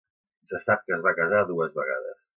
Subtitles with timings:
[0.53, 2.21] Se sap que es va casar dues vegades.